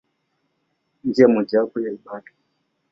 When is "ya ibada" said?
1.79-2.31